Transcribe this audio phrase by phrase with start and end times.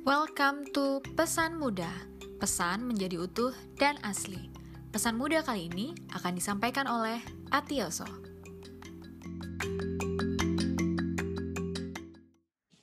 [0.00, 1.92] Welcome to Pesan Muda.
[2.40, 4.48] Pesan menjadi utuh dan asli.
[4.88, 7.20] Pesan muda kali ini akan disampaikan oleh
[7.52, 8.08] Atioso.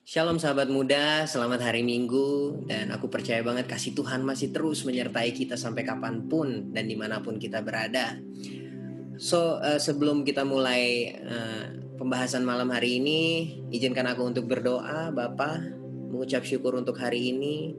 [0.05, 5.33] Shalom sahabat muda, selamat hari Minggu Dan aku percaya banget kasih Tuhan masih terus menyertai
[5.33, 8.13] kita sampai kapan pun dan di mana pun kita berada
[9.17, 13.21] So uh, sebelum kita mulai uh, pembahasan malam hari ini
[13.73, 15.86] Izinkan aku untuk berdoa Bapak
[16.17, 17.77] mengucap syukur untuk hari ini.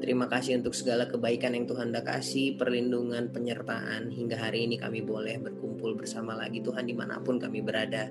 [0.00, 5.04] Terima kasih untuk segala kebaikan yang Tuhan dah kasih, perlindungan, penyertaan hingga hari ini kami
[5.04, 8.08] boleh berkumpul bersama lagi Tuhan di mana pun kami berada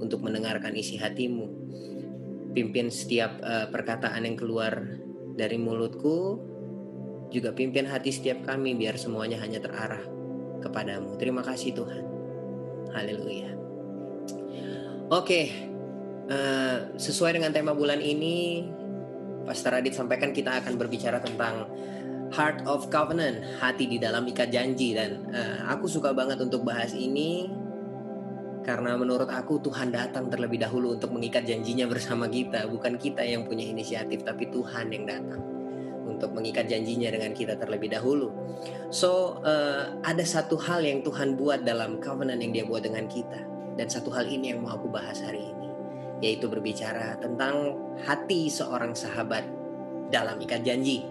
[0.00, 1.46] untuk mendengarkan isi hatimu.
[2.56, 4.88] Pimpin setiap uh, perkataan yang keluar
[5.36, 6.40] dari mulutku,
[7.28, 10.02] juga pimpin hati setiap kami biar semuanya hanya terarah
[10.64, 11.20] kepadamu.
[11.20, 12.04] Terima kasih Tuhan.
[12.96, 13.52] Haleluya.
[15.12, 15.52] Oke,
[16.32, 18.66] uh, sesuai dengan tema bulan ini,
[19.50, 21.66] Pastor Radit sampaikan kita akan berbicara tentang
[22.30, 26.94] Heart of Covenant, hati di dalam ikat janji dan uh, aku suka banget untuk bahas
[26.94, 27.50] ini
[28.62, 33.42] karena menurut aku Tuhan datang terlebih dahulu untuk mengikat janjinya bersama kita, bukan kita yang
[33.42, 35.42] punya inisiatif tapi Tuhan yang datang
[36.06, 38.30] untuk mengikat janjinya dengan kita terlebih dahulu.
[38.94, 43.42] So uh, ada satu hal yang Tuhan buat dalam covenant yang Dia buat dengan kita
[43.74, 45.59] dan satu hal ini yang mau aku bahas hari ini
[46.20, 49.44] yaitu berbicara tentang hati seorang sahabat
[50.12, 51.04] dalam ikat janji.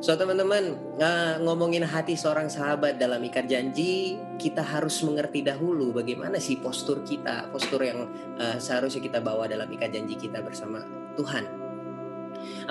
[0.00, 6.40] So teman-teman uh, ngomongin hati seorang sahabat dalam ikat janji, kita harus mengerti dahulu bagaimana
[6.40, 8.08] sih postur kita, postur yang
[8.40, 10.80] uh, seharusnya kita bawa dalam ikat janji kita bersama
[11.20, 11.44] Tuhan.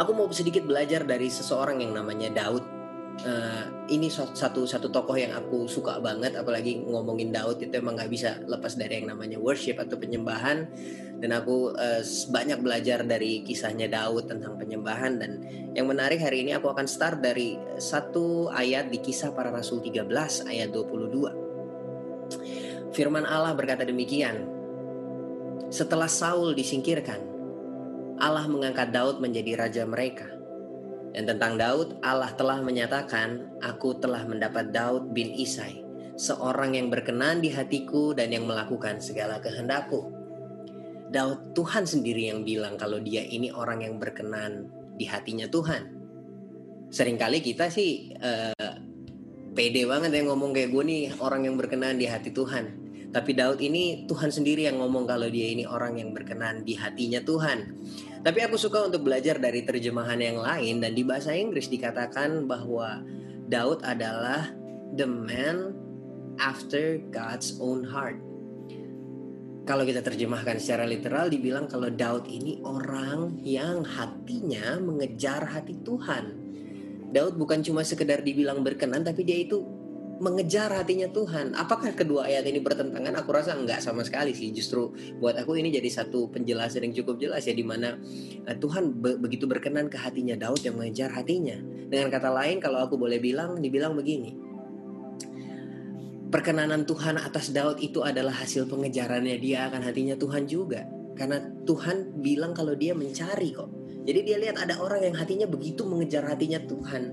[0.01, 2.78] Aku mau sedikit belajar dari seseorang yang namanya Daud
[3.25, 8.11] uh, ini satu satu tokoh yang aku suka banget apalagi ngomongin Daud itu emang nggak
[8.11, 10.67] bisa lepas dari yang namanya worship atau penyembahan.
[11.19, 11.99] Dan aku uh,
[12.31, 15.19] banyak belajar dari kisahnya Daud tentang penyembahan.
[15.19, 15.43] Dan
[15.75, 20.07] yang menarik hari ini aku akan start dari satu ayat di kisah para rasul 13
[20.47, 21.49] ayat 22
[22.93, 24.49] Firman Allah berkata demikian
[25.69, 27.21] Setelah Saul disingkirkan
[28.17, 30.38] Allah mengangkat Daud menjadi raja mereka
[31.09, 35.81] dan tentang Daud, Allah telah menyatakan, "Aku telah mendapat Daud bin Isai,
[36.13, 40.13] seorang yang berkenan di hatiku dan yang melakukan segala kehendakku."
[41.09, 45.97] Daud Tuhan sendiri yang bilang kalau dia ini orang yang berkenan di hatinya Tuhan.
[46.93, 48.73] Seringkali kita sih uh,
[49.57, 52.78] pede banget yang ngomong kayak gue nih orang yang berkenan di hati Tuhan.
[53.09, 57.17] Tapi Daud ini Tuhan sendiri yang ngomong kalau dia ini orang yang berkenan di hatinya
[57.25, 57.73] Tuhan.
[58.21, 63.01] Tapi aku suka untuk belajar dari terjemahan yang lain dan di bahasa Inggris dikatakan bahwa
[63.49, 64.53] Daud adalah
[64.93, 65.73] the man
[66.37, 68.21] after God's own heart.
[69.65, 76.49] Kalau kita terjemahkan secara literal dibilang kalau Daud ini orang yang hatinya mengejar hati Tuhan.
[77.09, 79.78] Daud bukan cuma sekedar dibilang berkenan tapi dia itu
[80.19, 81.55] mengejar hatinya Tuhan.
[81.55, 83.15] Apakah kedua ayat ini bertentangan?
[83.23, 84.51] Aku rasa enggak sama sekali sih.
[84.51, 87.95] Justru buat aku ini jadi satu penjelasan yang cukup jelas ya di mana
[88.45, 91.55] uh, Tuhan be begitu berkenan ke hatinya Daud yang mengejar hatinya.
[91.89, 94.35] Dengan kata lain kalau aku boleh bilang dibilang begini.
[96.29, 100.85] Perkenanan Tuhan atas Daud itu adalah hasil pengejarannya dia akan hatinya Tuhan juga.
[101.17, 103.71] Karena Tuhan bilang kalau dia mencari kok.
[104.05, 107.03] Jadi dia lihat ada orang yang hatinya begitu mengejar hatinya Tuhan.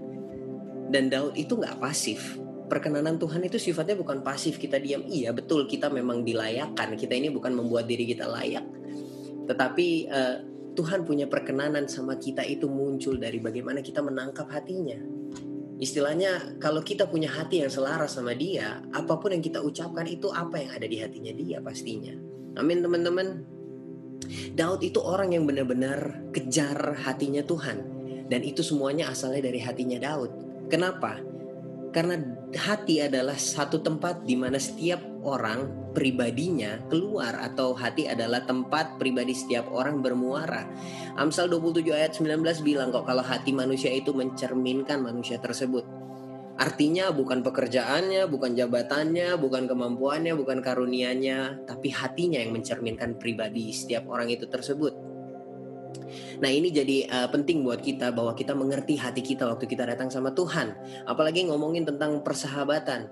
[0.92, 5.06] Dan Daud itu nggak pasif perkenanan Tuhan itu sifatnya bukan pasif kita diam.
[5.06, 8.66] Iya betul kita memang dilayakkan kita ini bukan membuat diri kita layak.
[9.46, 10.36] Tetapi uh,
[10.76, 15.00] Tuhan punya perkenanan sama kita itu muncul dari bagaimana kita menangkap hatinya.
[15.76, 20.28] Istilahnya kalau kita punya hati yang selaras sama dia apa pun yang kita ucapkan itu
[20.32, 22.12] apa yang ada di hatinya dia pastinya.
[22.60, 23.44] Amin teman-teman.
[24.56, 27.96] Daud itu orang yang benar-benar kejar hatinya Tuhan.
[28.26, 30.32] Dan itu semuanya asalnya dari hatinya Daud.
[30.66, 31.20] Kenapa
[31.96, 32.20] karena
[32.52, 39.32] hati adalah satu tempat di mana setiap orang pribadinya keluar atau hati adalah tempat pribadi
[39.32, 40.68] setiap orang bermuara.
[41.16, 45.88] Amsal 27 ayat 19 bilang kok kalau hati manusia itu mencerminkan manusia tersebut.
[46.60, 54.04] Artinya bukan pekerjaannya, bukan jabatannya, bukan kemampuannya, bukan karunianya, tapi hatinya yang mencerminkan pribadi setiap
[54.12, 55.15] orang itu tersebut.
[56.40, 60.08] Nah ini jadi uh, penting buat kita bahwa kita mengerti hati kita waktu kita datang
[60.08, 60.74] sama Tuhan.
[61.04, 63.08] Apalagi ngomongin tentang persahabatan.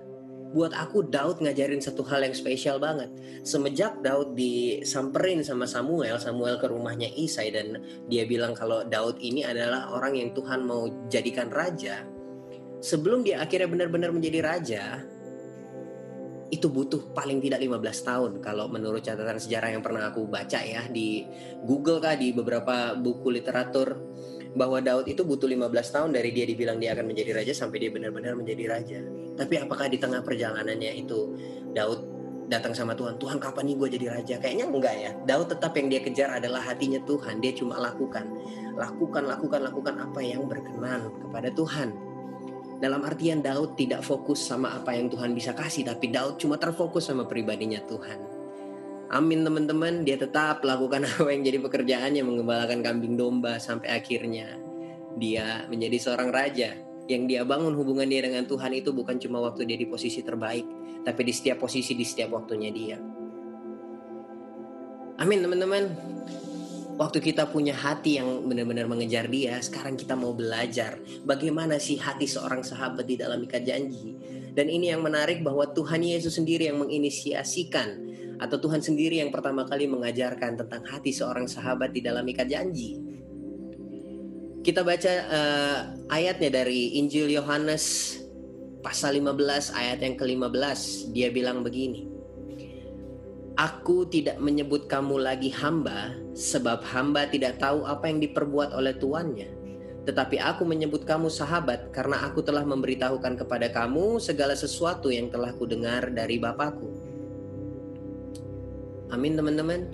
[0.55, 3.11] Buat aku Daud ngajarin satu hal yang spesial banget.
[3.43, 9.43] Semenjak Daud disamperin sama Samuel, Samuel ke rumahnya Isai dan dia bilang kalau Daud ini
[9.43, 12.07] adalah orang yang Tuhan mau jadikan raja.
[12.79, 15.03] Sebelum dia akhirnya benar-benar menjadi raja,
[16.53, 20.85] itu butuh paling tidak 15 tahun kalau menurut catatan sejarah yang pernah aku baca ya
[20.85, 21.25] di
[21.65, 23.97] Google kah di beberapa buku literatur
[24.55, 27.91] bahwa Daud itu butuh 15 tahun dari dia dibilang dia akan menjadi raja sampai dia
[27.91, 28.99] benar-benar menjadi raja.
[29.35, 31.35] Tapi apakah di tengah perjalanannya itu
[31.75, 31.99] Daud
[32.47, 34.35] datang sama Tuhan, Tuhan kapan nih gue jadi raja?
[34.39, 35.11] Kayaknya enggak ya.
[35.27, 37.43] Daud tetap yang dia kejar adalah hatinya Tuhan.
[37.43, 38.25] Dia cuma lakukan,
[38.79, 42.14] lakukan, lakukan, lakukan apa yang berkenan kepada Tuhan.
[42.75, 47.07] Dalam artian Daud tidak fokus sama apa yang Tuhan bisa kasih, tapi Daud cuma terfokus
[47.07, 48.19] sama pribadinya Tuhan.
[49.15, 54.59] Amin teman-teman, dia tetap lakukan apa yang jadi pekerjaannya mengembalakan kambing domba sampai akhirnya
[55.15, 56.75] dia menjadi seorang raja.
[57.05, 60.65] Yang dia bangun hubungan dia dengan Tuhan itu bukan cuma waktu dia di posisi terbaik,
[61.05, 62.97] tapi di setiap posisi di setiap waktunya dia.
[65.21, 65.83] Amin teman-teman.
[66.95, 70.95] Waktu kita punya hati yang benar-benar mengejar dia, sekarang kita mau belajar
[71.27, 74.15] bagaimana sih hati seorang sahabat di dalam ikat janji.
[74.55, 79.67] Dan ini yang menarik bahwa Tuhan Yesus sendiri yang menginisiasikan atau Tuhan sendiri yang pertama
[79.67, 82.95] kali mengajarkan tentang hati seorang sahabat di dalam ikat janji.
[84.63, 88.15] Kita baca uh, ayatnya dari Injil Yohanes
[88.79, 91.11] pasal 15 ayat yang ke-15.
[91.11, 92.14] Dia bilang begini.
[93.55, 99.47] Aku tidak menyebut kamu lagi hamba sebab hamba tidak tahu apa yang diperbuat oleh tuannya.
[100.03, 105.55] Tetapi aku menyebut kamu sahabat karena aku telah memberitahukan kepada kamu segala sesuatu yang telah
[105.55, 106.91] kudengar dari Bapakku.
[109.15, 109.87] Amin teman-teman.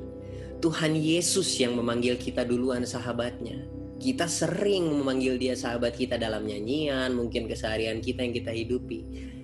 [0.58, 3.62] Tuhan Yesus yang memanggil kita duluan sahabatnya.
[4.02, 9.00] Kita sering memanggil dia sahabat kita dalam nyanyian, mungkin keseharian kita yang kita hidupi.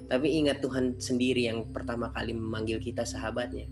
[0.10, 3.70] Tapi ingat Tuhan sendiri yang pertama kali memanggil kita sahabatnya.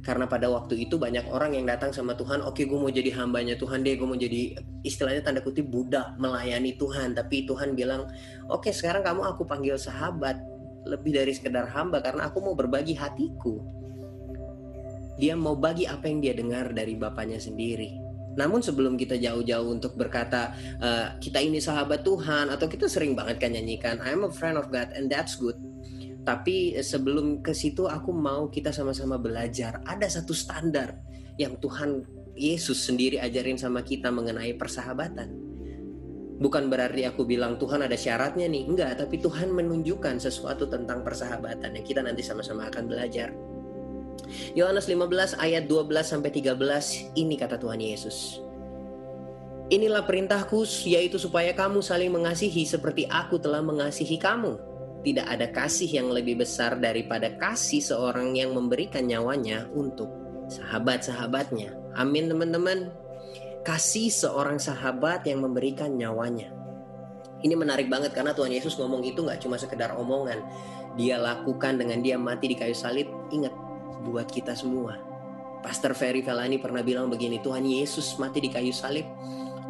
[0.00, 3.12] Karena pada waktu itu banyak orang yang datang sama Tuhan, oke okay, gue mau jadi
[3.20, 7.12] hambanya Tuhan deh, gue mau jadi istilahnya tanda kutip budak melayani Tuhan.
[7.12, 8.08] Tapi Tuhan bilang,
[8.48, 10.40] oke okay, sekarang kamu aku panggil sahabat,
[10.88, 13.80] lebih dari sekedar hamba karena aku mau berbagi hatiku
[15.20, 18.00] dia mau bagi apa yang dia dengar dari bapaknya sendiri.
[18.40, 23.36] Namun sebelum kita jauh-jauh untuk berkata uh, kita ini sahabat Tuhan atau kita sering banget
[23.36, 25.60] kan nyanyikan I'm a friend of God and that's good.
[26.30, 30.94] Tapi sebelum ke situ aku mau kita sama-sama belajar ada satu standar
[31.34, 32.06] yang Tuhan
[32.38, 35.26] Yesus sendiri ajarin sama kita mengenai persahabatan.
[36.38, 41.74] Bukan berarti aku bilang Tuhan ada syaratnya nih, enggak, tapi Tuhan menunjukkan sesuatu tentang persahabatan
[41.74, 43.34] yang kita nanti sama-sama akan belajar.
[44.54, 48.38] Yohanes 15 ayat 12 sampai 13 ini kata Tuhan Yesus.
[49.66, 54.69] Inilah perintahku yaitu supaya kamu saling mengasihi seperti aku telah mengasihi kamu.
[55.00, 60.12] Tidak ada kasih yang lebih besar daripada kasih seorang yang memberikan nyawanya untuk
[60.52, 61.72] sahabat-sahabatnya.
[61.96, 62.92] Amin teman-teman.
[63.64, 66.52] Kasih seorang sahabat yang memberikan nyawanya.
[67.40, 70.44] Ini menarik banget karena Tuhan Yesus ngomong itu nggak cuma sekedar omongan.
[71.00, 73.08] Dia lakukan dengan dia mati di kayu salib.
[73.32, 73.52] Ingat,
[74.04, 75.00] buat kita semua.
[75.64, 79.08] Pastor Ferry Felani pernah bilang begini, Tuhan Yesus mati di kayu salib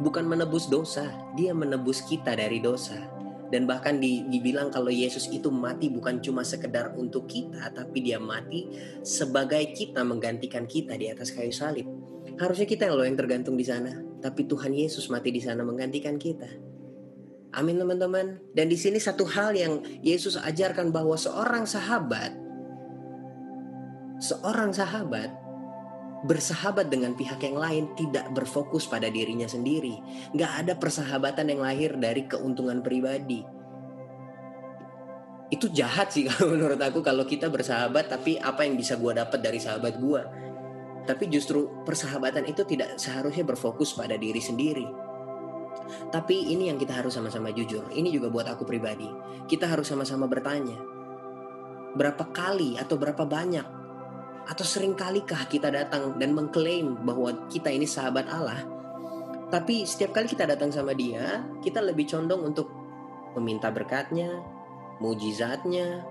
[0.00, 1.06] bukan menebus dosa,
[1.36, 3.19] dia menebus kita dari dosa.
[3.50, 8.70] Dan bahkan dibilang kalau Yesus itu mati bukan cuma sekedar untuk kita, tapi dia mati
[9.02, 11.86] sebagai kita menggantikan kita di atas kayu salib.
[12.38, 13.90] Harusnya kita loh yang tergantung di sana,
[14.22, 16.46] tapi Tuhan Yesus mati di sana menggantikan kita.
[17.50, 18.38] Amin teman-teman.
[18.54, 22.30] Dan di sini satu hal yang Yesus ajarkan bahwa seorang sahabat
[24.20, 25.32] seorang sahabat
[26.20, 29.96] bersahabat dengan pihak yang lain tidak berfokus pada dirinya sendiri.
[30.36, 33.40] Gak ada persahabatan yang lahir dari keuntungan pribadi.
[35.50, 39.40] Itu jahat sih kalau menurut aku kalau kita bersahabat tapi apa yang bisa gue dapat
[39.40, 40.22] dari sahabat gue.
[41.08, 44.86] Tapi justru persahabatan itu tidak seharusnya berfokus pada diri sendiri.
[46.12, 47.88] Tapi ini yang kita harus sama-sama jujur.
[47.88, 49.08] Ini juga buat aku pribadi.
[49.48, 50.76] Kita harus sama-sama bertanya.
[51.96, 53.79] Berapa kali atau berapa banyak
[54.50, 58.66] atau sering kalikah kita datang dan mengklaim bahwa kita ini sahabat Allah,
[59.50, 62.70] tapi setiap kali kita datang sama dia, kita lebih condong untuk
[63.34, 64.42] meminta berkatnya,
[65.02, 66.06] mujizatnya,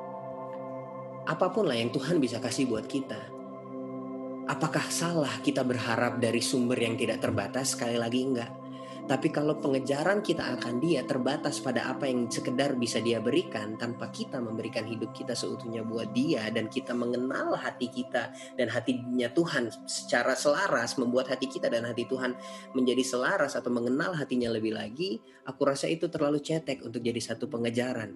[1.23, 3.39] apa pun lah yang Tuhan bisa kasih buat kita.
[4.51, 7.79] Apakah salah kita berharap dari sumber yang tidak terbatas?
[7.79, 8.51] Sekali lagi enggak.
[9.09, 14.13] Tapi kalau pengejaran kita akan dia terbatas pada apa yang sekedar bisa dia berikan tanpa
[14.13, 19.73] kita memberikan hidup kita seutuhnya buat dia dan kita mengenal hati kita dan hatinya Tuhan
[19.89, 22.37] secara selaras membuat hati kita dan hati Tuhan
[22.77, 27.49] menjadi selaras atau mengenal hatinya lebih lagi, aku rasa itu terlalu cetek untuk jadi satu
[27.49, 28.13] pengejaran.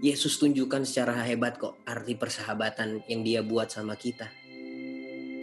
[0.00, 4.32] Yesus tunjukkan secara hebat kok arti persahabatan yang dia buat sama kita.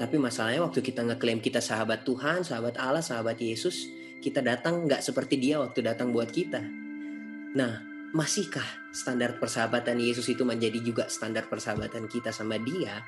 [0.02, 5.02] Tapi masalahnya waktu kita ngeklaim kita sahabat Tuhan, sahabat Allah, sahabat Yesus, kita datang nggak
[5.04, 6.62] seperti dia waktu datang buat kita.
[7.58, 7.74] Nah,
[8.14, 13.04] masihkah standar persahabatan Yesus itu menjadi juga standar persahabatan kita sama dia?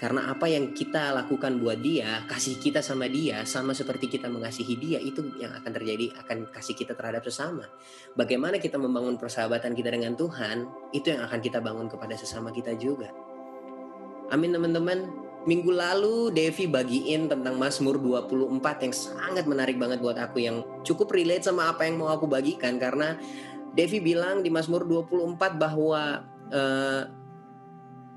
[0.00, 4.80] Karena apa yang kita lakukan buat dia, kasih kita sama dia, sama seperti kita mengasihi
[4.80, 7.68] dia, itu yang akan terjadi, akan kasih kita terhadap sesama.
[8.16, 10.64] Bagaimana kita membangun persahabatan kita dengan Tuhan,
[10.96, 13.12] itu yang akan kita bangun kepada sesama kita juga.
[14.32, 15.29] Amin teman-teman.
[15.48, 21.16] Minggu lalu Devi bagiin tentang Mazmur 24 yang sangat menarik banget buat aku yang cukup
[21.16, 23.16] relate sama apa yang mau aku bagikan karena
[23.72, 27.02] Devi bilang di Mazmur 24 bahwa uh,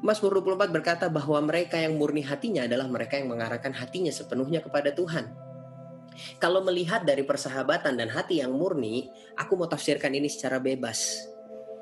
[0.04, 4.92] Mazmur 24 berkata bahwa mereka yang murni hatinya adalah mereka yang mengarahkan hatinya sepenuhnya kepada
[4.92, 5.32] Tuhan.
[6.44, 9.08] Kalau melihat dari persahabatan dan hati yang murni,
[9.40, 11.24] aku mau tafsirkan ini secara bebas.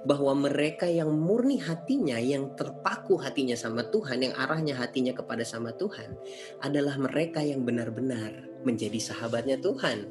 [0.02, 5.74] Bahwa mereka yang murni hatinya, yang terpaku hatinya sama Tuhan, yang arahnya hatinya kepada sama
[5.78, 6.18] Tuhan,
[6.66, 10.10] adalah mereka yang benar-benar menjadi sahabatnya Tuhan.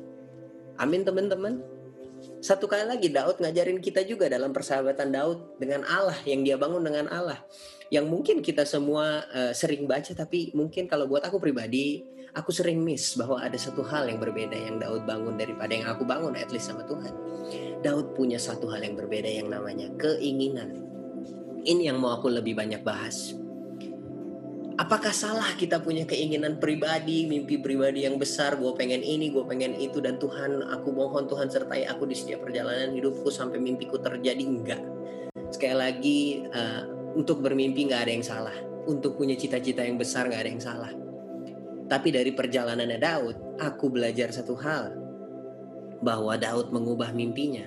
[0.79, 1.59] Amin teman-teman.
[2.41, 6.85] Satu kali lagi Daud ngajarin kita juga dalam persahabatan Daud dengan Allah yang dia bangun
[6.85, 7.41] dengan Allah
[7.91, 12.83] yang mungkin kita semua uh, sering baca tapi mungkin kalau buat aku pribadi aku sering
[12.83, 16.51] miss bahwa ada satu hal yang berbeda yang Daud bangun daripada yang aku bangun at
[16.55, 17.15] least sama Tuhan.
[17.81, 20.87] Daud punya satu hal yang berbeda yang namanya keinginan.
[21.61, 23.37] Ini yang mau aku lebih banyak bahas.
[24.81, 29.77] Apakah salah kita punya keinginan pribadi, mimpi pribadi yang besar, gue pengen ini, gue pengen
[29.77, 34.41] itu, dan Tuhan, aku mohon Tuhan sertai aku di setiap perjalanan hidupku sampai mimpiku terjadi,
[34.41, 34.81] enggak.
[35.53, 38.57] Sekali lagi, uh, untuk bermimpi nggak ada yang salah.
[38.89, 40.91] Untuk punya cita-cita yang besar nggak ada yang salah.
[41.91, 44.95] Tapi dari perjalanannya Daud, aku belajar satu hal.
[45.99, 47.67] Bahwa Daud mengubah mimpinya.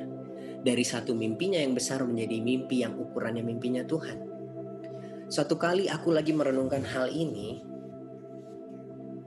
[0.64, 4.32] Dari satu mimpinya yang besar menjadi mimpi yang ukurannya mimpinya Tuhan.
[5.28, 7.60] Satu kali aku lagi merenungkan hal ini,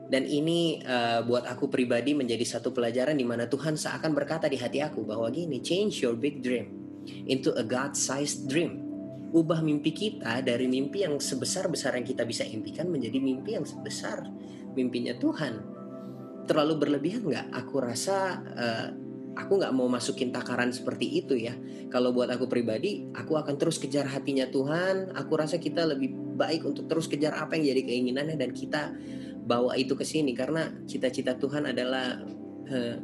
[0.06, 4.54] dan ini uh, buat aku pribadi menjadi satu pelajaran di mana Tuhan seakan berkata di
[4.54, 6.70] hati aku bahwa gini, change your big dream
[7.26, 8.86] into a God-sized dream
[9.34, 14.22] ubah mimpi kita dari mimpi yang sebesar-besar yang kita bisa impikan menjadi mimpi yang sebesar
[14.76, 15.64] mimpinya Tuhan.
[16.46, 17.46] Terlalu berlebihan nggak?
[17.64, 18.88] Aku rasa uh,
[19.34, 21.56] aku nggak mau masukin takaran seperti itu ya.
[21.90, 25.16] Kalau buat aku pribadi, aku akan terus kejar hatinya Tuhan.
[25.16, 28.92] Aku rasa kita lebih baik untuk terus kejar apa yang jadi keinginannya dan kita
[29.46, 32.20] bawa itu ke sini karena cita-cita Tuhan adalah
[32.68, 32.96] uh,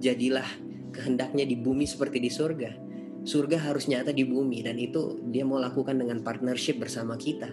[0.00, 0.48] jadilah
[0.90, 5.60] kehendaknya di bumi seperti di surga surga harus nyata di bumi dan itu dia mau
[5.60, 7.52] lakukan dengan partnership bersama kita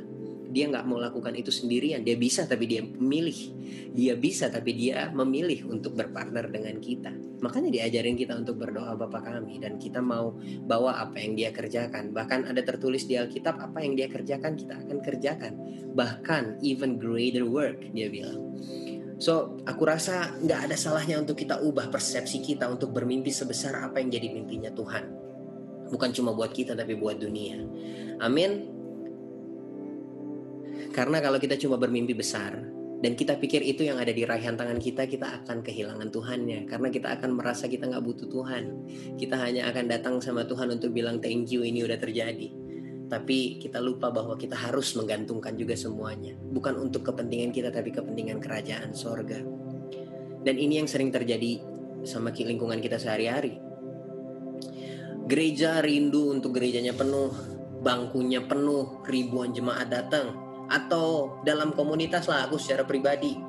[0.57, 2.01] dia nggak mau lakukan itu sendirian.
[2.01, 3.53] Dia bisa tapi dia memilih
[3.97, 7.09] dia bisa tapi dia memilih untuk berpartner dengan kita.
[7.41, 12.13] Makanya diajarin kita untuk berdoa Bapa kami dan kita mau bawa apa yang dia kerjakan.
[12.13, 15.53] Bahkan ada tertulis di Alkitab apa yang dia kerjakan kita akan kerjakan.
[15.97, 18.53] Bahkan even greater work dia bilang.
[19.17, 23.97] So, aku rasa nggak ada salahnya untuk kita ubah persepsi kita untuk bermimpi sebesar apa
[23.97, 25.09] yang jadi mimpinya Tuhan.
[25.89, 27.57] Bukan cuma buat kita tapi buat dunia.
[28.21, 28.76] Amin.
[30.97, 32.57] Karena kalau kita cuma bermimpi besar
[32.97, 36.65] dan kita pikir itu yang ada di raihan tangan kita, kita akan kehilangan Tuhannya.
[36.65, 38.63] Karena kita akan merasa kita nggak butuh Tuhan.
[39.21, 42.49] Kita hanya akan datang sama Tuhan untuk bilang thank you ini udah terjadi.
[43.05, 46.33] Tapi kita lupa bahwa kita harus menggantungkan juga semuanya.
[46.33, 49.37] Bukan untuk kepentingan kita tapi kepentingan kerajaan sorga.
[50.41, 51.61] Dan ini yang sering terjadi
[52.01, 53.67] sama lingkungan kita sehari-hari
[55.27, 57.35] Gereja rindu untuk gerejanya penuh,
[57.83, 60.46] bangkunya penuh, ribuan jemaat datang.
[60.67, 63.39] Atau dalam komunitas lah aku secara pribadi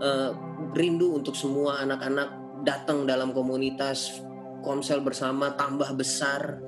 [0.00, 0.30] uh,
[0.76, 4.20] rindu untuk semua anak-anak datang dalam komunitas
[4.60, 6.60] komsel bersama tambah besar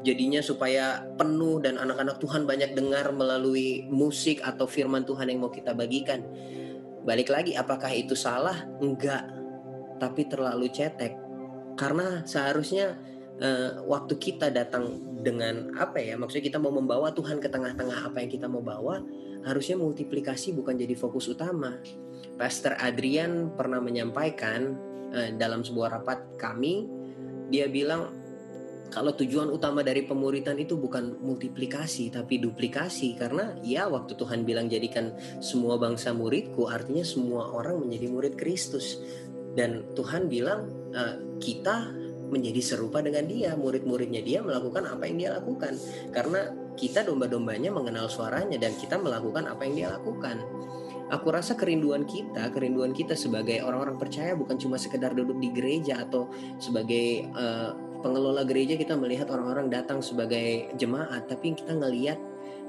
[0.00, 5.52] jadinya supaya penuh dan anak-anak Tuhan banyak dengar melalui musik atau firman Tuhan yang mau
[5.52, 6.24] kita bagikan.
[7.04, 8.64] Balik lagi apakah itu salah?
[8.80, 9.28] Enggak.
[10.00, 11.16] Tapi terlalu cetek.
[11.76, 12.96] Karena seharusnya
[13.40, 18.24] uh, waktu kita datang dengan apa ya maksudnya kita mau membawa Tuhan ke tengah-tengah apa
[18.24, 19.04] yang kita mau bawa
[19.44, 21.80] harusnya multiplikasi bukan jadi fokus utama.
[22.36, 24.76] Pastor Adrian pernah menyampaikan
[25.12, 26.88] uh, dalam sebuah rapat kami
[27.50, 28.14] dia bilang
[28.90, 33.14] kalau tujuan utama dari pemuritan itu bukan multiplikasi tapi duplikasi.
[33.14, 38.98] Karena ya waktu Tuhan bilang jadikan semua bangsa muridku artinya semua orang menjadi murid Kristus.
[39.54, 41.90] Dan Tuhan bilang uh, kita
[42.30, 45.74] menjadi serupa dengan dia murid-muridnya dia melakukan apa yang dia lakukan.
[46.10, 50.42] Karena kita domba-dombanya mengenal suaranya dan kita melakukan apa yang dia lakukan
[51.10, 56.06] aku rasa kerinduan kita kerinduan kita sebagai orang-orang percaya bukan cuma sekedar duduk di gereja
[56.06, 56.30] atau
[56.62, 62.16] sebagai uh, pengelola gereja kita melihat orang-orang datang sebagai jemaat tapi kita ngelihat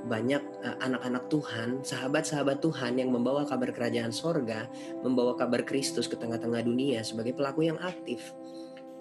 [0.01, 4.65] banyak uh, anak-anak Tuhan, sahabat-sahabat Tuhan yang membawa kabar kerajaan sorga,
[5.05, 8.33] membawa kabar Kristus ke tengah-tengah dunia sebagai pelaku yang aktif.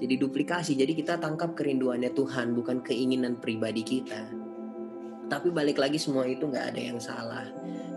[0.00, 4.49] Jadi duplikasi, jadi kita tangkap kerinduannya Tuhan, bukan keinginan pribadi kita.
[5.30, 7.46] Tapi balik lagi semua itu nggak ada yang salah.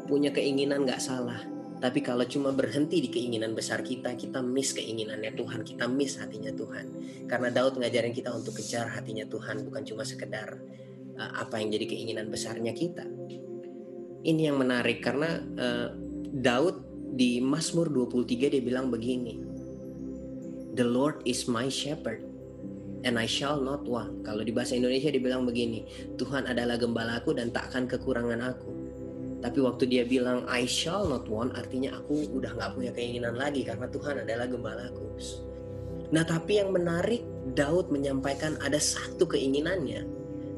[0.04, 1.42] punya keinginan nggak salah.
[1.80, 6.52] Tapi kalau cuma berhenti di keinginan besar kita, kita miss keinginannya Tuhan, kita miss hatinya
[6.52, 6.86] Tuhan.
[7.26, 10.60] Karena Daud ngajarin kita untuk kejar hatinya Tuhan, bukan cuma sekedar
[11.18, 13.08] uh, apa yang jadi keinginan besarnya kita.
[14.24, 15.88] Ini yang menarik karena uh,
[16.36, 16.84] Daud
[17.16, 19.40] di Mazmur 23 dia bilang begini.
[20.76, 22.33] The Lord is my shepherd
[23.04, 24.24] and I shall not want.
[24.24, 28.72] Kalau di bahasa Indonesia dibilang begini, Tuhan adalah gembalaku dan tak akan kekurangan aku.
[29.44, 33.68] Tapi waktu dia bilang I shall not want, artinya aku udah nggak punya keinginan lagi
[33.68, 35.04] karena Tuhan adalah gembalaku.
[36.16, 40.08] Nah tapi yang menarik, Daud menyampaikan ada satu keinginannya.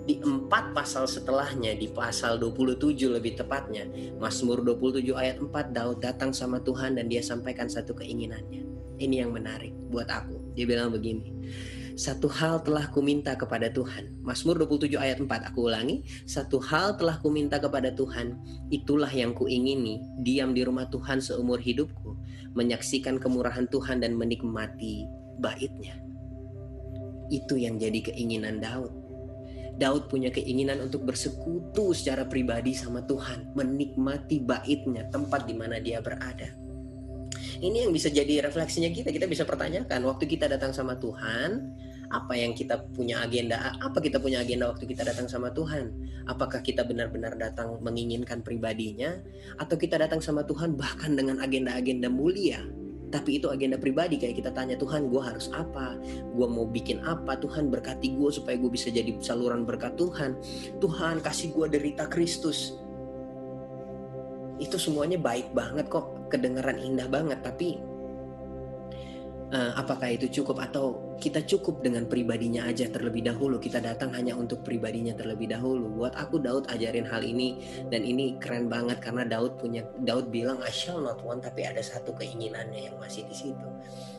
[0.05, 3.89] Di empat pasal setelahnya, di pasal 27 lebih tepatnya,
[4.21, 8.69] Mazmur 27 ayat 4, Daud datang sama Tuhan dan dia sampaikan satu keinginannya.
[9.01, 10.53] Ini yang menarik buat aku.
[10.53, 11.33] Dia bilang begini,
[11.95, 14.19] satu hal telah kuminta kepada Tuhan.
[14.19, 16.03] Mazmur 27 ayat 4 aku ulangi.
[16.27, 18.35] Satu hal telah kuminta kepada Tuhan,
[18.67, 22.19] itulah yang kuingini, diam di rumah Tuhan seumur hidupku,
[22.51, 25.07] menyaksikan kemurahan Tuhan dan menikmati
[25.39, 25.95] baitnya.
[27.31, 28.91] Itu yang jadi keinginan Daud.
[29.79, 36.03] Daud punya keinginan untuk bersekutu secara pribadi sama Tuhan, menikmati baitnya, tempat di mana dia
[36.03, 36.65] berada.
[37.55, 39.15] Ini yang bisa jadi refleksinya kita.
[39.15, 41.71] Kita bisa pertanyakan waktu kita datang sama Tuhan,
[42.15, 43.75] apa yang kita punya agenda?
[43.83, 45.91] Apa kita punya agenda waktu kita datang sama Tuhan?
[46.31, 49.19] Apakah kita benar-benar datang menginginkan pribadinya
[49.59, 52.63] atau kita datang sama Tuhan bahkan dengan agenda-agenda mulia?
[53.05, 55.93] Tapi itu agenda pribadi kayak kita tanya Tuhan gue harus apa
[56.35, 60.35] Gue mau bikin apa Tuhan berkati gue supaya gue bisa jadi saluran berkat Tuhan
[60.81, 62.75] Tuhan kasih gue derita Kristus
[64.55, 67.79] itu semuanya baik banget kok kedengaran indah banget tapi
[69.53, 73.61] uh, apakah itu cukup atau kita cukup dengan pribadinya aja terlebih dahulu?
[73.61, 75.91] Kita datang hanya untuk pribadinya terlebih dahulu.
[76.01, 77.61] Buat aku Daud ajarin hal ini
[77.91, 81.83] dan ini keren banget karena Daud punya Daud bilang I shall not want tapi ada
[81.83, 83.67] satu keinginannya yang masih di situ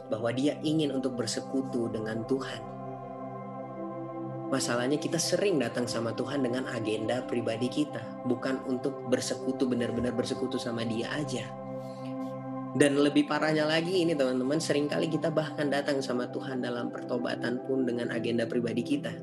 [0.06, 2.76] bahwa dia ingin untuk bersekutu dengan Tuhan.
[4.46, 7.98] Masalahnya kita sering datang sama Tuhan dengan agenda pribadi kita,
[8.30, 11.65] bukan untuk bersekutu benar-benar bersekutu sama Dia aja.
[12.76, 17.64] Dan lebih parahnya lagi ini teman-teman, sering kali kita bahkan datang sama Tuhan dalam pertobatan
[17.64, 19.16] pun dengan agenda pribadi kita.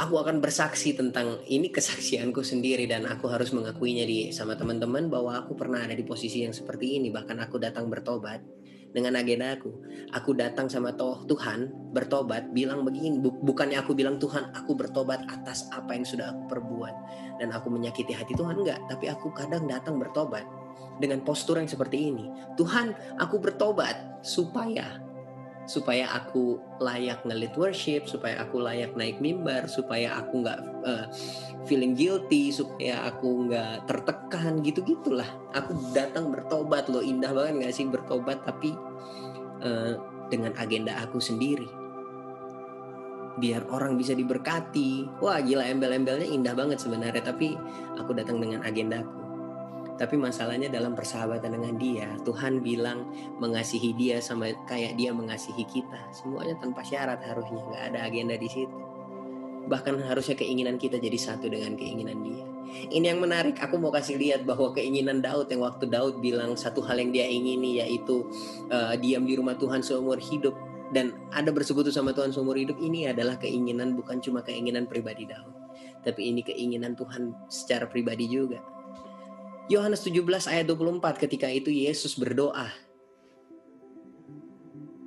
[0.00, 5.36] Aku akan bersaksi tentang ini kesaksianku sendiri dan aku harus mengakuinya di sama teman-teman bahwa
[5.36, 8.40] aku pernah ada di posisi yang seperti ini bahkan aku datang bertobat
[8.94, 9.74] dengan agenda aku.
[10.14, 15.26] Aku datang sama toh Tuhan bertobat, bilang begini, bu bukannya aku bilang Tuhan, aku bertobat
[15.26, 16.94] atas apa yang sudah aku perbuat
[17.42, 20.46] dan aku menyakiti hati Tuhan enggak, tapi aku kadang datang bertobat
[21.02, 22.30] dengan postur yang seperti ini.
[22.54, 25.03] Tuhan, aku bertobat supaya
[25.64, 31.06] supaya aku layak ngelit worship, supaya aku layak naik mimbar, supaya aku nggak uh,
[31.64, 35.28] feeling guilty, supaya aku nggak tertekan gitu gitulah.
[35.56, 38.76] Aku datang bertobat loh, indah banget nggak sih bertobat tapi
[39.64, 39.96] uh,
[40.28, 41.66] dengan agenda aku sendiri.
[43.34, 45.18] Biar orang bisa diberkati.
[45.18, 47.56] Wah gila embel-embelnya indah banget sebenarnya, tapi
[47.98, 49.23] aku datang dengan agenda aku
[49.94, 53.06] tapi masalahnya dalam persahabatan dengan dia, Tuhan bilang
[53.38, 56.10] mengasihi dia sama kayak dia mengasihi kita.
[56.10, 58.74] Semuanya tanpa syarat harusnya, nggak ada agenda di situ.
[59.70, 62.42] Bahkan harusnya keinginan kita jadi satu dengan keinginan dia.
[62.90, 66.82] Ini yang menarik, aku mau kasih lihat bahwa keinginan Daud yang waktu Daud bilang satu
[66.82, 68.26] hal yang dia ingini yaitu
[68.74, 70.58] uh, diam di rumah Tuhan seumur hidup
[70.90, 75.54] dan ada bersekutu sama Tuhan seumur hidup ini adalah keinginan bukan cuma keinginan pribadi Daud,
[76.02, 78.73] tapi ini keinginan Tuhan secara pribadi juga
[79.64, 82.68] Yohanes 17 ayat 24 ketika itu Yesus berdoa.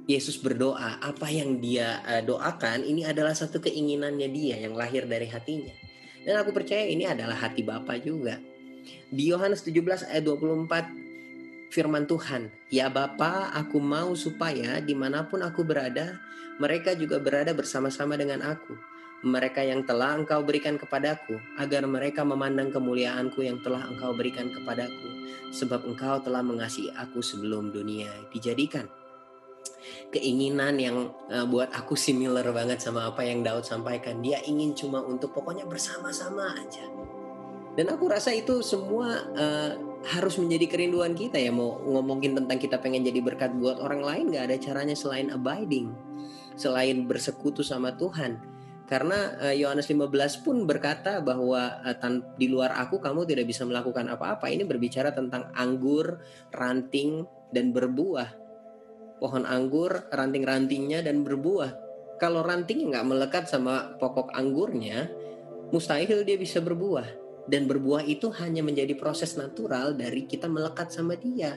[0.10, 5.30] Yesus berdoa, apa yang dia uh, doakan ini adalah satu keinginannya dia yang lahir dari
[5.30, 5.70] hatinya.
[6.26, 8.42] Dan aku percaya ini adalah hati Bapa juga.
[9.14, 15.46] Di Yohanes 17 ayat 24 firman Tuhan, Ya Bapa, aku mau supaya di mana pun
[15.46, 16.18] aku berada,
[16.58, 22.70] mereka juga berada bersama-sama dengan aku mereka yang telah engkau berikan kepadaku, agar mereka memandang
[22.70, 25.10] kemuliaanku yang telah engkau berikan kepadaku,
[25.50, 28.86] sebab engkau telah mengasihi aku sebelum dunia dijadikan.
[30.14, 30.98] Keinginan yang
[31.32, 34.20] uh, buat aku similar banget sama apa yang Daud sampaikan.
[34.22, 36.86] Dia ingin cuma untuk pokoknya bersama-sama aja.
[37.78, 39.72] Dan aku rasa itu semua uh,
[40.06, 44.26] harus menjadi kerinduan kita ya mau ngomongin tentang kita pengen jadi berkat buat orang lain
[44.32, 45.92] gak ada caranya selain abiding
[46.54, 48.38] selain bersekutu sama Tuhan
[48.88, 53.68] karena eh, Yohanes uh, 15 pun berkata bahwa tan di luar aku kamu tidak bisa
[53.68, 54.48] melakukan apa-apa.
[54.48, 56.24] Ini berbicara tentang anggur,
[56.56, 58.48] ranting dan berbuah.
[59.20, 61.72] Pohon anggur, ranting-rantingnya dan berbuah.
[62.16, 65.12] Kalau rantingnya nggak melekat sama pokok anggurnya,
[65.76, 67.28] mustahil dia bisa berbuah.
[67.48, 71.56] dan berbuah itu hanya menjadi proses natural dari kita melekat sama dia.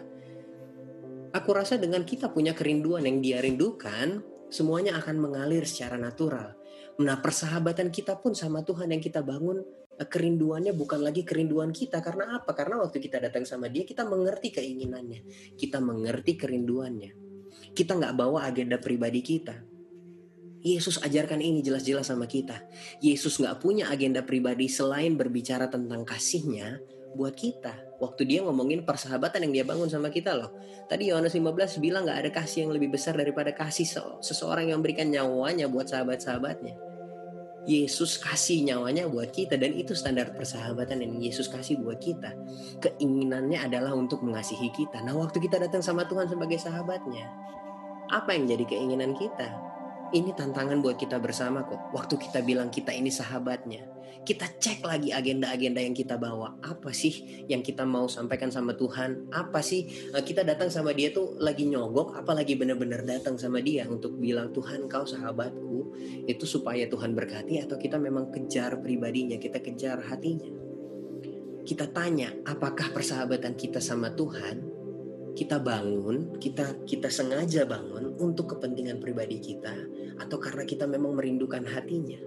[1.35, 4.23] Aku rasa dengan kita punya kerinduan yang dia rindukan,
[4.55, 6.60] semuanya akan mengalir secara natural.
[7.01, 9.65] Nah, persahabatan kita pun sama Tuhan yang kita bangun
[10.01, 12.57] Eh, kerinduannya bukan lagi kerinduan kita karena apa?
[12.57, 17.13] Karena waktu kita datang sama dia kita mengerti keinginannya, kita mengerti kerinduannya.
[17.77, 19.61] Kita nggak bawa agenda pribadi kita.
[20.65, 22.65] Yesus ajarkan ini jelas-jelas sama kita.
[23.05, 26.81] Yesus nggak punya agenda pribadi selain berbicara tentang kasihnya
[27.13, 28.01] buat kita.
[28.01, 30.57] Waktu dia ngomongin persahabatan yang dia bangun sama kita loh.
[30.89, 33.85] Tadi Yohanes 15 bilang nggak ada kasih yang lebih besar daripada kasih
[34.25, 36.90] seseorang yang memberikan nyawanya buat sahabat-sahabatnya.
[37.71, 42.35] Yesus kasih nyawanya buat kita dan itu standar persahabatan yang Yesus kasih buat kita.
[42.83, 44.99] Keinginannya adalah untuk mengasihi kita.
[45.07, 47.31] Nah, waktu kita datang sama Tuhan sebagai sahabatnya,
[48.11, 49.70] apa yang jadi keinginan kita?
[50.11, 51.95] Ini tantangan buat kita bersama kok.
[51.95, 53.87] Waktu kita bilang kita ini sahabatnya,
[54.27, 56.59] kita cek lagi agenda-agenda yang kita bawa.
[56.67, 59.31] Apa sih yang kita mau sampaikan sama Tuhan?
[59.31, 63.87] Apa sih eh, kita datang sama dia tuh lagi nyogok, apalagi benar-benar datang sama dia
[63.87, 65.95] untuk bilang Tuhan kau sahabatku.
[66.27, 70.51] Itu supaya Tuhan berkati atau kita memang kejar pribadinya, kita kejar hatinya.
[71.63, 74.81] Kita tanya, apakah persahabatan kita sama Tuhan
[75.31, 79.73] kita bangun, kita kita sengaja bangun untuk kepentingan pribadi kita
[80.21, 82.21] atau karena kita memang merindukan hatinya.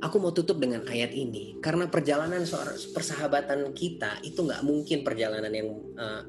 [0.00, 2.44] Aku mau tutup dengan ayat ini karena perjalanan
[2.92, 5.68] persahabatan kita itu nggak mungkin perjalanan yang
[6.00, 6.24] uh,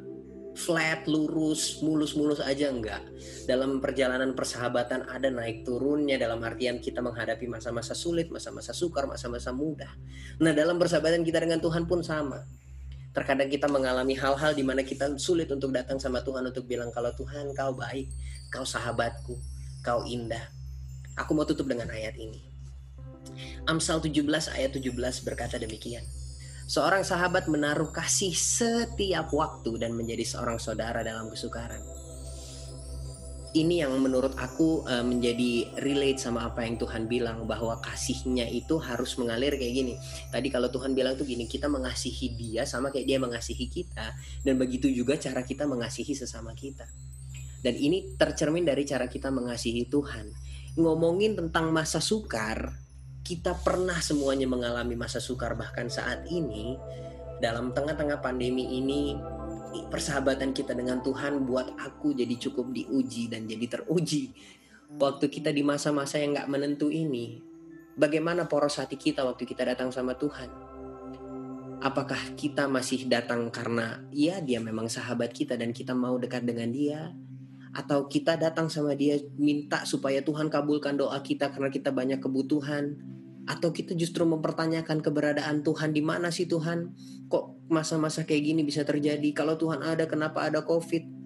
[0.56, 3.00] flat, lurus, mulus-mulus aja enggak.
[3.48, 9.56] Dalam perjalanan persahabatan ada naik turunnya dalam artian kita menghadapi masa-masa sulit, masa-masa sukar, masa-masa
[9.56, 9.92] mudah.
[10.44, 12.44] Nah, dalam persahabatan kita dengan Tuhan pun sama
[13.12, 17.12] terkadang kita mengalami hal-hal di mana kita sulit untuk datang sama Tuhan untuk bilang kalau
[17.12, 18.08] Tuhan kau baik,
[18.48, 19.36] kau sahabatku,
[19.82, 20.42] kau indah.
[21.20, 22.42] Aku mau tutup dengan ayat ini.
[23.70, 26.06] Amsal 17 ayat 17 berkata demikian.
[26.72, 31.84] Seorang sahabat menaruh kasih setiap waktu dan menjadi seorang saudara dalam kesukaran
[33.52, 38.80] ini yang menurut aku uh, menjadi relate sama apa yang Tuhan bilang bahwa kasihnya itu
[38.80, 39.94] harus mengalir kayak gini.
[40.32, 44.16] Tadi kalau Tuhan bilang tuh gini, kita mengasihi dia sama kayak dia mengasihi kita
[44.48, 46.88] dan begitu juga cara kita mengasihi sesama kita.
[47.62, 50.34] Dan ini tercermin dari cara kita mengasihi Tuhan.
[50.82, 52.74] Ngomongin tentang masa sukar,
[53.22, 56.74] kita pernah semuanya mengalami masa sukar bahkan saat ini
[57.38, 59.14] dalam tengah-tengah pandemi ini
[59.88, 64.34] persahabatan kita dengan Tuhan buat aku jadi cukup diuji dan jadi teruji.
[65.00, 67.40] Waktu kita di masa-masa yang gak menentu ini,
[67.96, 70.52] bagaimana poros hati kita waktu kita datang sama Tuhan?
[71.82, 76.70] Apakah kita masih datang karena ya dia memang sahabat kita dan kita mau dekat dengan
[76.70, 77.10] dia?
[77.72, 83.00] Atau kita datang sama dia minta supaya Tuhan kabulkan doa kita karena kita banyak kebutuhan?
[83.48, 86.94] Atau kita justru mempertanyakan keberadaan Tuhan di mana sih Tuhan?
[87.32, 89.32] Kok masa-masa kayak gini bisa terjadi?
[89.34, 91.22] Kalau Tuhan ada, kenapa ada COVID?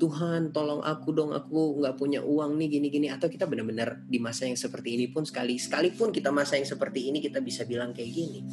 [0.00, 4.48] Tuhan tolong aku dong aku nggak punya uang nih gini-gini atau kita benar-benar di masa
[4.48, 8.08] yang seperti ini pun sekali sekalipun kita masa yang seperti ini kita bisa bilang kayak
[8.08, 8.48] gini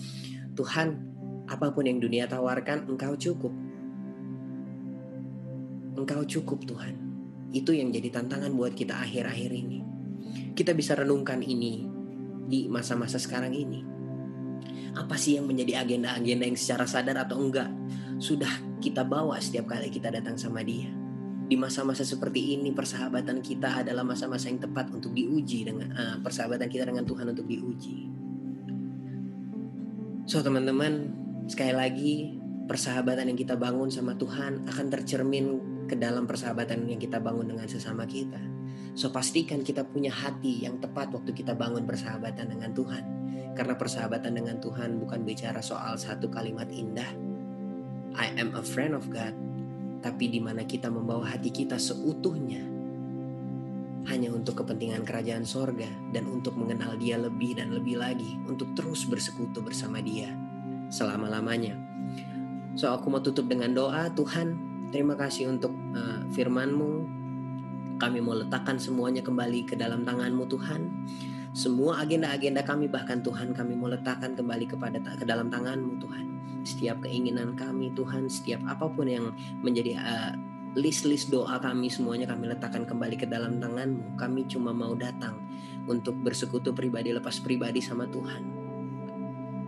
[0.60, 1.00] Tuhan
[1.47, 3.56] apa pun yang dunia tawarkan engkau cukup
[5.95, 7.07] engkau cukup Tuhan
[7.56, 9.88] itu yang jadi tantangan buat kita akhir-akhir ini
[10.58, 11.86] kita bisa renungkan ini
[12.50, 13.86] di masa-masa sekarang ini?
[14.98, 17.70] Apa sih yang menjadi agenda-agenda yang secara sadar atau enggak
[18.18, 18.50] sudah
[18.82, 20.90] kita bawa setiap kali kita datang sama dia?
[21.48, 26.68] Di masa-masa seperti ini persahabatan kita adalah masa-masa yang tepat untuk diuji dengan uh, persahabatan
[26.68, 28.00] kita dengan Tuhan untuk diuji.
[30.28, 31.14] So teman-teman,
[31.48, 32.16] sekali lagi
[32.68, 37.65] persahabatan yang kita bangun sama Tuhan akan tercermin ke dalam persahabatan yang kita bangun dengan
[37.65, 38.38] sesama kita.
[38.97, 43.04] So pastikan kita punya hati yang tepat waktu kita bangun persahabatan dengan Tuhan.
[43.56, 47.10] Karena persahabatan dengan Tuhan bukan bicara soal satu kalimat indah.
[48.17, 49.34] I am a friend of God.
[50.02, 52.62] Tapi di mana kita membawa hati kita seutuhnya.
[54.10, 58.38] Hanya untuk kepentingan kerajaan sorga dan untuk mengenal dia lebih dan lebih lagi.
[58.45, 60.34] Untuk terus bersekutu bersama dia
[60.89, 61.78] selama-lamanya.
[62.78, 67.17] So aku mau tutup dengan doa Tuhan terima kasih untuk uh, firmanmu
[67.97, 70.82] kami mau letakkan semuanya kembali ke dalam tanganmu Tuhan.
[71.58, 76.26] Semua agenda-agenda kami bahkan Tuhan kami mau letakkan kembali kepada ke dalam tanganmu Tuhan.
[76.62, 79.34] Setiap keinginan kami Tuhan, setiap apa pun yang
[79.65, 80.32] menjadi uh,
[80.78, 84.13] list-list doa kami semuanya kami letakkan kembali ke dalam tanganmu.
[84.13, 85.41] Kami cuma mau datang
[85.89, 88.43] untuk bersekutu pribadi lepas pribadi sama Tuhan.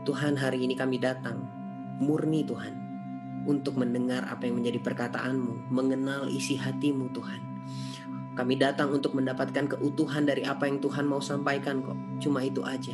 [0.06, 1.42] Tuhan hari ini kami datang
[1.98, 2.89] murni Tuhan
[3.50, 7.42] untuk mendengar apa yang menjadi perkataanmu, mengenal isi hatimu Tuhan.
[8.38, 11.98] Kami datang untuk mendapatkan keutuhan dari apa yang Tuhan mau sampaikan kok.
[12.22, 12.94] Cuma itu aja.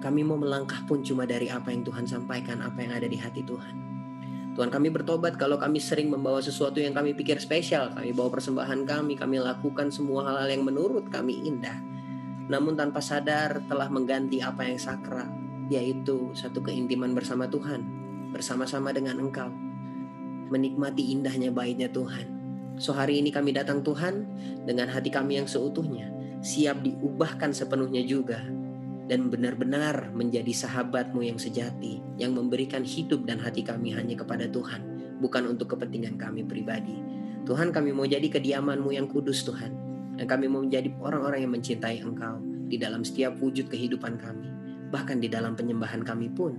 [0.00, 3.44] Kami mau melangkah pun cuma dari apa yang Tuhan sampaikan, apa yang ada di hati
[3.46, 3.74] Tuhan.
[4.58, 7.94] Tuhan kami bertobat kalau kami sering membawa sesuatu yang kami pikir spesial.
[7.94, 11.78] Kami bawa persembahan kami, kami lakukan semua hal-hal yang menurut kami indah.
[12.50, 15.30] Namun tanpa sadar telah mengganti apa yang sakral,
[15.70, 17.86] yaitu satu keintiman bersama Tuhan,
[18.34, 19.71] bersama-sama dengan Engkau.
[20.52, 22.28] Menikmati indahnya baiknya Tuhan.
[22.76, 24.28] So hari ini kami datang Tuhan
[24.68, 26.12] dengan hati kami yang seutuhnya,
[26.44, 28.44] siap diubahkan sepenuhnya juga
[29.08, 34.92] dan benar-benar menjadi sahabatmu yang sejati yang memberikan hidup dan hati kami hanya kepada Tuhan
[35.24, 37.00] bukan untuk kepentingan kami pribadi.
[37.48, 39.72] Tuhan kami mau jadi kediamanmu yang kudus Tuhan.
[40.12, 42.36] Dan kami mau menjadi orang-orang yang mencintai Engkau
[42.68, 44.52] di dalam setiap wujud kehidupan kami
[44.92, 46.52] bahkan di dalam penyembahan kami pun.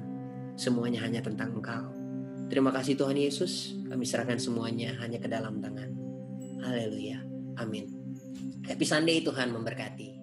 [0.58, 2.02] Semuanya hanya tentang Engkau
[2.47, 5.91] terima kasih Tuhan Yesus kami serahkan semuanya hanya ke dalam tangan.
[6.63, 7.19] Haleluya.
[7.60, 7.91] Amin.
[8.63, 10.22] Happy Sunday Tuhan memberkati